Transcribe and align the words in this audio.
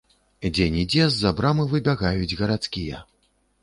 Дзе-нідзе 0.53 1.03
з-за 1.17 1.33
брамы 1.41 1.69
выбягаюць 1.77 2.37
гарадскія. 2.43 3.09